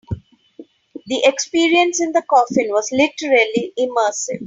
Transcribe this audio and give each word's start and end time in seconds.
The 1.05 1.21
experience 1.25 2.01
in 2.01 2.11
the 2.11 2.23
coffin 2.27 2.69
was 2.71 2.89
literally 2.91 3.71
immersive. 3.77 4.39